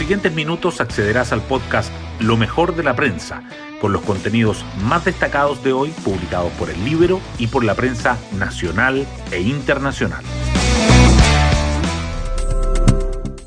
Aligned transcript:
siguientes 0.00 0.34
minutos 0.34 0.80
accederás 0.80 1.30
al 1.30 1.42
podcast 1.42 1.92
Lo 2.20 2.38
mejor 2.38 2.74
de 2.74 2.82
la 2.82 2.96
prensa, 2.96 3.42
con 3.82 3.92
los 3.92 4.00
contenidos 4.00 4.64
más 4.82 5.04
destacados 5.04 5.62
de 5.62 5.74
hoy 5.74 5.90
publicados 6.02 6.50
por 6.52 6.70
el 6.70 6.82
libro 6.86 7.20
y 7.38 7.48
por 7.48 7.64
la 7.64 7.74
prensa 7.74 8.16
nacional 8.38 9.06
e 9.30 9.42
internacional. 9.42 10.24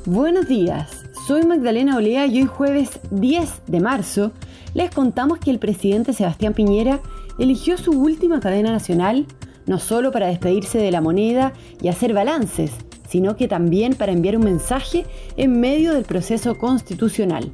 Buenos 0.04 0.46
días, 0.46 1.04
soy 1.26 1.44
Magdalena 1.44 1.96
Olea 1.96 2.26
y 2.26 2.42
hoy 2.42 2.46
jueves 2.46 3.00
10 3.10 3.62
de 3.66 3.80
marzo 3.80 4.30
les 4.74 4.92
contamos 4.92 5.40
que 5.40 5.50
el 5.50 5.58
presidente 5.58 6.12
Sebastián 6.12 6.54
Piñera 6.54 7.00
eligió 7.36 7.76
su 7.78 7.90
última 8.00 8.38
cadena 8.38 8.70
nacional 8.70 9.26
no 9.66 9.78
solo 9.78 10.12
para 10.12 10.26
despedirse 10.26 10.78
de 10.78 10.90
la 10.90 11.00
moneda 11.00 11.52
y 11.80 11.88
hacer 11.88 12.12
balances, 12.12 12.70
sino 13.08 13.36
que 13.36 13.48
también 13.48 13.94
para 13.94 14.12
enviar 14.12 14.36
un 14.36 14.44
mensaje 14.44 15.04
en 15.36 15.60
medio 15.60 15.94
del 15.94 16.04
proceso 16.04 16.56
constitucional. 16.56 17.50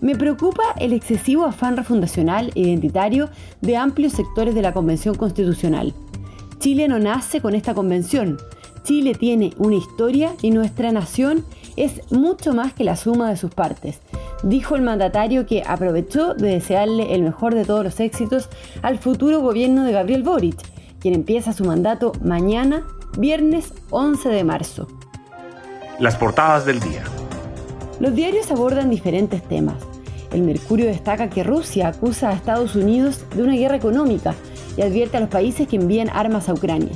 Me 0.00 0.14
preocupa 0.14 0.62
el 0.78 0.92
excesivo 0.92 1.44
afán 1.44 1.76
refundacional 1.76 2.52
e 2.54 2.60
identitario 2.60 3.30
de 3.62 3.76
amplios 3.76 4.12
sectores 4.12 4.54
de 4.54 4.62
la 4.62 4.72
Convención 4.72 5.14
Constitucional. 5.14 5.94
Chile 6.58 6.88
no 6.88 6.98
nace 6.98 7.40
con 7.40 7.54
esta 7.54 7.74
convención. 7.74 8.36
Chile 8.82 9.14
tiene 9.14 9.52
una 9.58 9.76
historia 9.76 10.34
y 10.42 10.50
nuestra 10.50 10.92
nación 10.92 11.44
es 11.76 12.00
mucho 12.10 12.54
más 12.54 12.72
que 12.72 12.84
la 12.84 12.96
suma 12.96 13.28
de 13.28 13.36
sus 13.36 13.52
partes, 13.52 14.00
dijo 14.42 14.76
el 14.76 14.82
mandatario 14.82 15.46
que 15.46 15.62
aprovechó 15.66 16.34
de 16.34 16.50
desearle 16.50 17.14
el 17.14 17.22
mejor 17.22 17.54
de 17.54 17.64
todos 17.64 17.84
los 17.84 18.00
éxitos 18.00 18.48
al 18.82 18.98
futuro 18.98 19.40
gobierno 19.40 19.84
de 19.84 19.92
Gabriel 19.92 20.22
Boric, 20.22 20.56
quien 21.00 21.14
empieza 21.14 21.52
su 21.52 21.64
mandato 21.64 22.12
mañana, 22.22 22.86
viernes 23.16 23.72
11 23.90 24.28
de 24.28 24.44
marzo. 24.44 24.88
Las 25.98 26.16
portadas 26.16 26.66
del 26.66 26.80
día. 26.80 27.02
Los 27.98 28.14
diarios 28.14 28.50
abordan 28.50 28.90
diferentes 28.90 29.42
temas. 29.42 29.76
El 30.32 30.42
Mercurio 30.42 30.84
destaca 30.84 31.30
que 31.30 31.42
Rusia 31.42 31.88
acusa 31.88 32.28
a 32.28 32.34
Estados 32.34 32.76
Unidos 32.76 33.24
de 33.34 33.42
una 33.42 33.54
guerra 33.54 33.76
económica 33.76 34.34
y 34.76 34.82
advierte 34.82 35.16
a 35.16 35.20
los 35.20 35.30
países 35.30 35.66
que 35.66 35.76
envían 35.76 36.10
armas 36.10 36.50
a 36.50 36.52
Ucrania. 36.52 36.92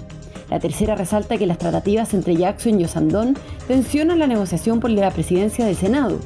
La 0.50 0.60
tercera 0.60 0.94
resalta 0.94 1.38
que 1.38 1.46
las 1.46 1.56
tratativas 1.56 2.12
entre 2.12 2.36
Jackson 2.36 2.78
y 2.78 2.84
Osandón 2.84 3.34
tensionan 3.66 4.18
la 4.18 4.26
negociación 4.26 4.78
por 4.78 4.90
la 4.90 5.10
presidencia 5.10 5.64
del 5.64 5.76
Senado. 5.76 6.18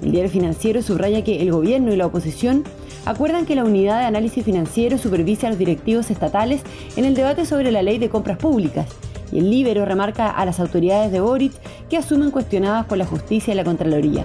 El 0.00 0.12
diario 0.12 0.30
financiero 0.30 0.80
subraya 0.80 1.24
que 1.24 1.42
el 1.42 1.50
gobierno 1.50 1.92
y 1.92 1.96
la 1.96 2.06
oposición 2.06 2.62
acuerdan 3.04 3.46
que 3.46 3.56
la 3.56 3.64
unidad 3.64 3.98
de 3.98 4.06
análisis 4.06 4.44
financiero 4.44 4.96
supervise 4.96 5.46
a 5.46 5.50
los 5.50 5.58
directivos 5.58 6.10
estatales 6.10 6.60
en 6.96 7.04
el 7.04 7.14
debate 7.14 7.46
sobre 7.46 7.72
la 7.72 7.82
ley 7.82 7.98
de 7.98 8.10
compras 8.10 8.38
públicas. 8.38 8.86
Y 9.32 9.38
el 9.38 9.50
Libero 9.50 9.84
remarca 9.84 10.30
a 10.30 10.44
las 10.44 10.60
autoridades 10.60 11.12
de 11.12 11.20
Boric 11.20 11.52
que 11.88 11.96
asumen 11.96 12.30
cuestionadas 12.30 12.86
por 12.86 12.98
la 12.98 13.06
justicia 13.06 13.52
y 13.52 13.56
la 13.56 13.64
Contraloría. 13.64 14.24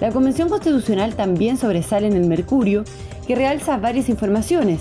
La 0.00 0.10
Convención 0.10 0.48
Constitucional 0.48 1.14
también 1.14 1.56
sobresale 1.56 2.06
en 2.06 2.14
el 2.14 2.26
Mercurio, 2.26 2.84
que 3.26 3.34
realza 3.34 3.78
varias 3.78 4.08
informaciones, 4.08 4.80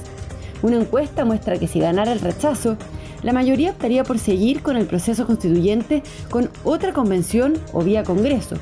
una 0.61 0.77
encuesta 0.77 1.25
muestra 1.25 1.57
que 1.57 1.67
si 1.67 1.79
ganara 1.79 2.11
el 2.11 2.19
rechazo, 2.19 2.77
la 3.23 3.33
mayoría 3.33 3.71
optaría 3.71 4.03
por 4.03 4.19
seguir 4.19 4.61
con 4.61 4.77
el 4.77 4.85
proceso 4.85 5.25
constituyente 5.25 6.03
con 6.29 6.49
otra 6.63 6.93
convención 6.93 7.53
o 7.73 7.81
vía 7.81 8.03
Congreso. 8.03 8.55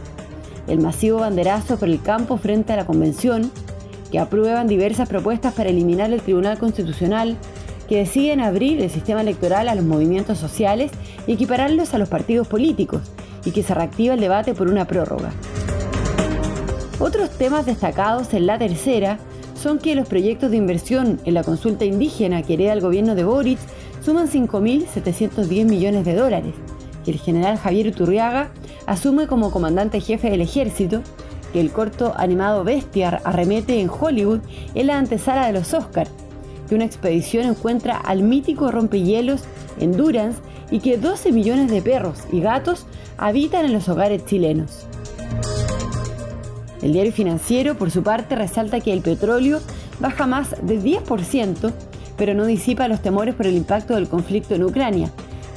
El 0.67 0.79
masivo 0.79 1.19
banderazo 1.19 1.77
por 1.77 1.89
el 1.89 2.01
campo 2.01 2.37
frente 2.37 2.73
a 2.73 2.77
la 2.77 2.85
convención, 2.85 3.51
que 4.11 4.19
aprueban 4.19 4.67
diversas 4.67 5.09
propuestas 5.09 5.53
para 5.53 5.69
eliminar 5.69 6.11
el 6.11 6.21
Tribunal 6.21 6.59
Constitucional, 6.59 7.37
que 7.93 7.99
deciden 7.99 8.41
abrir 8.41 8.81
el 8.81 8.89
sistema 8.89 9.21
electoral 9.21 9.69
a 9.69 9.75
los 9.75 9.85
movimientos 9.85 10.39
sociales 10.39 10.89
y 11.27 11.33
equipararlos 11.33 11.93
a 11.93 11.99
los 11.99 12.09
partidos 12.09 12.47
políticos, 12.47 13.03
y 13.45 13.51
que 13.51 13.61
se 13.61 13.75
reactiva 13.75 14.15
el 14.15 14.19
debate 14.19 14.55
por 14.55 14.67
una 14.67 14.87
prórroga. 14.87 15.31
Otros 16.99 17.29
temas 17.37 17.67
destacados 17.67 18.33
en 18.33 18.47
la 18.47 18.57
tercera 18.57 19.19
son 19.53 19.77
que 19.77 19.93
los 19.93 20.07
proyectos 20.07 20.49
de 20.49 20.57
inversión 20.57 21.21
en 21.23 21.35
la 21.35 21.43
consulta 21.43 21.85
indígena 21.85 22.41
que 22.41 22.55
hereda 22.55 22.73
el 22.73 22.81
gobierno 22.81 23.13
de 23.13 23.25
Boric 23.25 23.59
suman 24.03 24.27
5.710 24.27 25.65
millones 25.65 26.03
de 26.03 26.15
dólares, 26.15 26.55
que 27.05 27.11
el 27.11 27.19
general 27.19 27.59
Javier 27.59 27.89
Uturriaga 27.89 28.49
asume 28.87 29.27
como 29.27 29.51
comandante 29.51 30.01
jefe 30.01 30.31
del 30.31 30.41
ejército, 30.41 31.03
que 31.51 31.61
el 31.61 31.71
corto 31.71 32.11
animado 32.17 32.63
Bestiar 32.63 33.21
arremete 33.23 33.79
en 33.79 33.91
Hollywood 33.91 34.39
en 34.73 34.87
la 34.87 34.97
antesala 34.97 35.45
de 35.45 35.53
los 35.53 35.75
Oscars, 35.75 36.09
que 36.73 36.75
una 36.75 36.85
expedición 36.85 37.45
encuentra 37.45 37.97
al 37.97 38.23
mítico 38.23 38.71
rompehielos 38.71 39.43
Endurance 39.79 40.39
y 40.71 40.79
que 40.79 40.97
12 40.97 41.31
millones 41.31 41.69
de 41.69 41.83
perros 41.83 42.23
y 42.31 42.39
gatos 42.39 42.87
habitan 43.15 43.65
en 43.65 43.73
los 43.73 43.89
hogares 43.89 44.25
chilenos. 44.25 44.87
El 46.81 46.93
diario 46.93 47.11
financiero, 47.11 47.75
por 47.75 47.91
su 47.91 48.01
parte, 48.01 48.35
resalta 48.35 48.79
que 48.79 48.91
el 48.91 49.01
petróleo 49.01 49.59
baja 49.99 50.25
más 50.25 50.55
de 50.63 50.81
10%, 50.81 51.71
pero 52.17 52.33
no 52.33 52.45
disipa 52.45 52.87
los 52.87 53.03
temores 53.03 53.35
por 53.35 53.45
el 53.45 53.55
impacto 53.55 53.93
del 53.93 54.09
conflicto 54.09 54.55
en 54.55 54.63
Ucrania, 54.63 55.11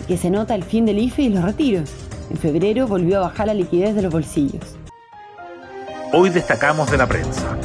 que 0.07 0.19
se 0.19 0.29
nota 0.29 0.55
el 0.55 0.65
fin 0.65 0.85
del 0.85 0.99
IFE 0.99 1.23
y 1.23 1.29
los 1.31 1.45
retiros. 1.45 1.91
En 2.31 2.37
febrero 2.37 2.87
volvió 2.87 3.19
a 3.19 3.29
bajar 3.29 3.47
la 3.47 3.55
liquidez 3.55 3.95
de 3.95 4.03
los 4.03 4.13
bolsillos. 4.13 4.77
Hoy 6.13 6.29
destacamos 6.29 6.91
de 6.91 6.99
la 6.99 7.07
prensa. 7.07 7.57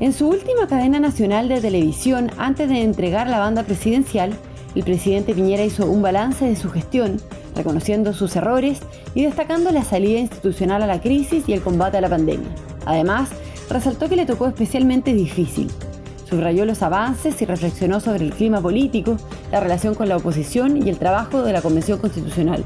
En 0.00 0.14
su 0.14 0.28
última 0.28 0.66
cadena 0.66 0.98
nacional 0.98 1.50
de 1.50 1.60
televisión, 1.60 2.30
antes 2.38 2.70
de 2.70 2.80
entregar 2.80 3.28
la 3.28 3.38
banda 3.38 3.64
presidencial, 3.64 4.32
el 4.74 4.82
presidente 4.82 5.34
Piñera 5.34 5.62
hizo 5.62 5.84
un 5.84 6.00
balance 6.00 6.46
de 6.46 6.56
su 6.56 6.70
gestión 6.70 7.18
reconociendo 7.54 8.14
sus 8.14 8.34
errores 8.34 8.78
y 9.14 9.24
destacando 9.24 9.70
la 9.72 9.84
salida 9.84 10.18
institucional 10.18 10.82
a 10.82 10.86
la 10.86 11.02
crisis 11.02 11.46
y 11.46 11.52
el 11.52 11.60
combate 11.60 11.98
a 11.98 12.00
la 12.00 12.08
pandemia. 12.08 12.48
Además, 12.86 13.28
resaltó 13.68 14.08
que 14.08 14.16
le 14.16 14.24
tocó 14.24 14.46
especialmente 14.46 15.12
difícil. 15.12 15.70
Subrayó 16.26 16.64
los 16.64 16.82
avances 16.82 17.42
y 17.42 17.44
reflexionó 17.44 18.00
sobre 18.00 18.24
el 18.24 18.32
clima 18.32 18.62
político, 18.62 19.18
la 19.52 19.60
relación 19.60 19.94
con 19.94 20.08
la 20.08 20.16
oposición 20.16 20.78
y 20.78 20.88
el 20.88 20.96
trabajo 20.96 21.42
de 21.42 21.52
la 21.52 21.60
Convención 21.60 21.98
Constitucional. 21.98 22.64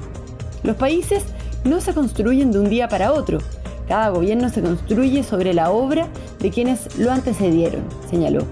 Los 0.63 0.77
países 0.77 1.25
no 1.65 1.81
se 1.81 1.95
construyen 1.95 2.53
de 2.53 2.61
un 2.61 2.71
día 2.71 2.89
para 2.89 3.13
otro. 3.13 3.39
Cada 3.89 4.09
gobierno 4.11 4.49
se 4.49 4.63
construye 4.63 5.23
sobre 5.23 5.53
la 5.55 5.71
obra 5.71 6.09
de 6.41 6.51
quienes 6.51 6.99
lo 6.99 7.13
antecedieron, 7.13 7.83
señaló. 8.11 8.47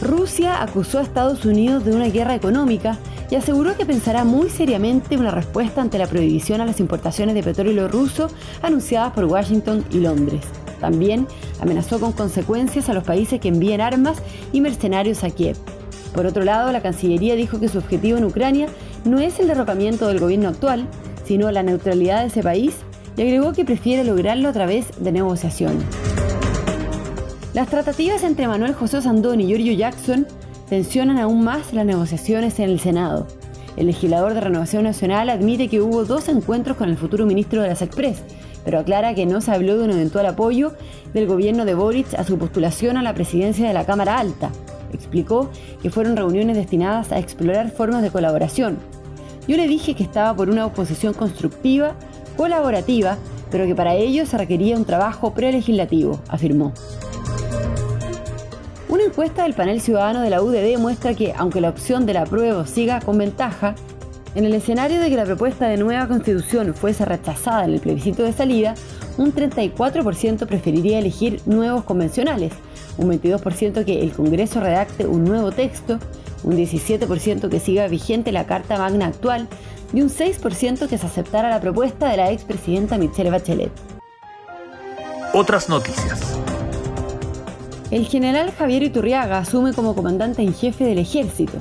Rusia 0.00 0.62
acusó 0.62 0.98
a 0.98 1.02
Estados 1.02 1.44
Unidos 1.44 1.84
de 1.84 1.94
una 1.94 2.06
guerra 2.06 2.34
económica 2.34 2.96
y 3.28 3.34
aseguró 3.34 3.76
que 3.76 3.86
pensará 3.86 4.24
muy 4.24 4.50
seriamente 4.50 5.16
una 5.16 5.32
respuesta 5.32 5.82
ante 5.82 5.98
la 5.98 6.06
prohibición 6.06 6.60
a 6.60 6.64
las 6.64 6.78
importaciones 6.78 7.34
de 7.34 7.42
petróleo 7.42 7.88
ruso 7.88 8.28
anunciadas 8.62 9.12
por 9.12 9.24
Washington 9.24 9.84
y 9.90 9.98
Londres. 9.98 10.42
También 10.80 11.26
amenazó 11.60 11.98
con 11.98 12.12
consecuencias 12.12 12.88
a 12.88 12.94
los 12.94 13.02
países 13.02 13.40
que 13.40 13.48
envíen 13.48 13.80
armas 13.80 14.18
y 14.52 14.60
mercenarios 14.60 15.24
a 15.24 15.30
Kiev. 15.30 15.56
Por 16.14 16.26
otro 16.26 16.44
lado, 16.44 16.70
la 16.70 16.82
Cancillería 16.82 17.34
dijo 17.34 17.58
que 17.58 17.68
su 17.68 17.78
objetivo 17.78 18.16
en 18.16 18.24
Ucrania 18.24 18.68
no 19.04 19.18
es 19.18 19.40
el 19.40 19.48
derrocamiento 19.48 20.06
del 20.06 20.20
gobierno 20.20 20.48
actual, 20.48 20.86
sino 21.26 21.50
la 21.50 21.62
neutralidad 21.62 22.20
de 22.20 22.28
ese 22.28 22.42
país 22.42 22.76
y 23.16 23.22
agregó 23.22 23.52
que 23.52 23.64
prefiere 23.64 24.04
lograrlo 24.04 24.48
a 24.48 24.52
través 24.52 24.86
de 24.98 25.12
negociaciones. 25.12 25.84
Las 27.54 27.68
tratativas 27.68 28.22
entre 28.22 28.48
Manuel 28.48 28.74
José 28.74 29.00
Sandón 29.00 29.40
y 29.40 29.46
Giorgio 29.46 29.72
Jackson 29.72 30.26
tensionan 30.68 31.18
aún 31.18 31.42
más 31.42 31.72
las 31.72 31.86
negociaciones 31.86 32.58
en 32.58 32.70
el 32.70 32.80
Senado. 32.80 33.26
El 33.76 33.86
legislador 33.86 34.34
de 34.34 34.40
Renovación 34.40 34.84
Nacional 34.84 35.28
admite 35.30 35.68
que 35.68 35.80
hubo 35.80 36.04
dos 36.04 36.28
encuentros 36.28 36.76
con 36.76 36.88
el 36.88 36.96
futuro 36.96 37.26
ministro 37.26 37.62
de 37.62 37.68
las 37.68 37.82
Express, 37.82 38.22
pero 38.64 38.78
aclara 38.78 39.14
que 39.14 39.26
no 39.26 39.40
se 39.40 39.52
habló 39.52 39.78
de 39.78 39.84
un 39.84 39.90
eventual 39.90 40.26
apoyo 40.26 40.72
del 41.14 41.26
gobierno 41.26 41.64
de 41.64 41.74
Boric 41.74 42.14
a 42.14 42.24
su 42.24 42.36
postulación 42.36 42.96
a 42.96 43.02
la 43.02 43.14
presidencia 43.14 43.66
de 43.66 43.74
la 43.74 43.86
Cámara 43.86 44.18
Alta. 44.18 44.50
Explicó 44.92 45.50
que 45.82 45.90
fueron 45.90 46.16
reuniones 46.16 46.56
destinadas 46.56 47.12
a 47.12 47.18
explorar 47.18 47.70
formas 47.70 48.02
de 48.02 48.10
colaboración. 48.10 48.78
Yo 49.48 49.56
le 49.56 49.68
dije 49.68 49.94
que 49.94 50.02
estaba 50.02 50.34
por 50.34 50.50
una 50.50 50.66
oposición 50.66 51.14
constructiva, 51.14 51.94
colaborativa, 52.36 53.16
pero 53.50 53.66
que 53.66 53.74
para 53.74 53.94
ello 53.94 54.26
se 54.26 54.36
requería 54.36 54.76
un 54.76 54.84
trabajo 54.84 55.32
prelegislativo, 55.34 56.20
afirmó. 56.28 56.72
Una 58.88 59.04
encuesta 59.04 59.44
del 59.44 59.54
panel 59.54 59.80
ciudadano 59.80 60.20
de 60.22 60.30
la 60.30 60.42
UDD 60.42 60.78
muestra 60.78 61.14
que, 61.14 61.32
aunque 61.36 61.60
la 61.60 61.68
opción 61.68 62.06
del 62.06 62.16
apruebo 62.16 62.66
siga 62.66 63.00
con 63.00 63.18
ventaja, 63.18 63.74
en 64.34 64.44
el 64.44 64.54
escenario 64.54 65.00
de 65.00 65.08
que 65.08 65.16
la 65.16 65.24
propuesta 65.24 65.66
de 65.66 65.76
nueva 65.76 66.08
constitución 66.08 66.74
fuese 66.74 67.04
rechazada 67.04 67.64
en 67.64 67.72
el 67.72 67.80
plebiscito 67.80 68.22
de 68.22 68.32
salida, 68.32 68.74
un 69.16 69.32
34% 69.32 70.46
preferiría 70.46 70.98
elegir 70.98 71.40
nuevos 71.46 71.84
convencionales, 71.84 72.52
un 72.98 73.10
22% 73.10 73.84
que 73.84 74.02
el 74.02 74.12
Congreso 74.12 74.60
redacte 74.60 75.06
un 75.06 75.24
nuevo 75.24 75.52
texto, 75.52 75.98
un 76.44 76.56
17% 76.56 77.48
que 77.48 77.60
siga 77.60 77.88
vigente 77.88 78.32
la 78.32 78.46
Carta 78.46 78.78
Magna 78.78 79.06
actual 79.06 79.48
y 79.92 80.02
un 80.02 80.10
6% 80.10 80.88
que 80.88 80.98
se 80.98 81.06
aceptara 81.06 81.50
la 81.50 81.60
propuesta 81.60 82.08
de 82.08 82.16
la 82.16 82.30
expresidenta 82.30 82.98
Michelle 82.98 83.30
Bachelet. 83.30 83.72
Otras 85.32 85.68
noticias. 85.68 86.38
El 87.90 88.06
general 88.06 88.52
Javier 88.52 88.82
Iturriaga 88.82 89.38
asume 89.38 89.72
como 89.72 89.94
comandante 89.94 90.42
en 90.42 90.54
jefe 90.54 90.84
del 90.84 90.98
ejército. 90.98 91.58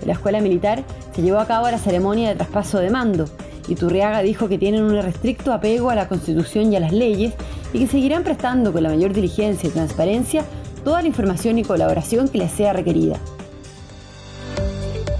En 0.00 0.08
la 0.08 0.14
escuela 0.14 0.40
militar 0.40 0.82
se 1.14 1.22
llevó 1.22 1.38
a 1.38 1.46
cabo 1.46 1.70
la 1.70 1.78
ceremonia 1.78 2.28
de 2.28 2.34
traspaso 2.36 2.78
de 2.78 2.90
mando 2.90 3.26
Iturriaga 3.68 4.22
dijo 4.22 4.48
que 4.48 4.58
tienen 4.58 4.82
un 4.82 5.00
restricto 5.02 5.52
apego 5.52 5.90
a 5.90 5.94
la 5.94 6.08
Constitución 6.08 6.72
y 6.72 6.76
a 6.76 6.80
las 6.80 6.92
leyes 6.92 7.34
y 7.72 7.80
que 7.80 7.86
seguirán 7.86 8.24
prestando 8.24 8.72
con 8.72 8.82
la 8.82 8.88
mayor 8.88 9.12
diligencia 9.12 9.68
y 9.68 9.72
transparencia 9.72 10.44
toda 10.84 11.02
la 11.02 11.08
información 11.08 11.58
y 11.58 11.64
colaboración 11.64 12.28
que 12.28 12.38
les 12.38 12.50
sea 12.50 12.72
requerida. 12.72 13.18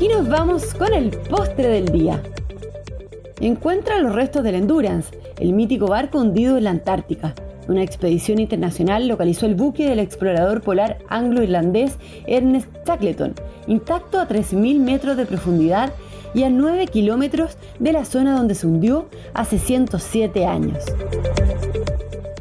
Y 0.01 0.07
nos 0.07 0.29
vamos 0.29 0.75
con 0.75 0.95
el 0.95 1.11
postre 1.11 1.69
del 1.69 1.87
día. 1.87 2.23
Encuentra 3.41 3.99
los 3.99 4.15
restos 4.15 4.45
del 4.45 4.55
Endurance, 4.55 5.11
el 5.41 5.53
mítico 5.53 5.89
barco 5.89 6.21
hundido 6.21 6.57
en 6.57 6.65
la 6.65 6.71
Antártica. 6.71 7.35
Una 7.67 7.83
expedición 7.83 8.39
internacional 8.39 9.09
localizó 9.09 9.47
el 9.47 9.57
buque 9.57 9.89
del 9.89 9.99
explorador 9.99 10.63
polar 10.63 10.99
anglo-irlandés 11.09 11.97
Ernest 12.29 12.69
Shackleton, 12.87 13.35
intacto 13.67 14.21
a 14.21 14.29
3.000 14.29 14.79
metros 14.79 15.17
de 15.17 15.27
profundidad 15.27 15.93
y 16.33 16.45
a 16.45 16.51
9 16.51 16.87
kilómetros 16.87 17.59
de 17.81 17.93
la 17.93 18.05
zona 18.05 18.37
donde 18.37 18.55
se 18.55 18.69
hundió 18.69 19.09
hace 19.35 19.59
107 19.59 20.47
años. 20.47 20.85